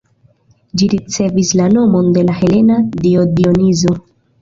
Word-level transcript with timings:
Ĝi 0.81 0.87
ricevis 0.93 1.53
la 1.61 1.69
nomon 1.75 2.11
de 2.17 2.25
la 2.33 2.41
helena 2.41 2.83
dio 3.07 3.31
Dionizo. 3.39 3.99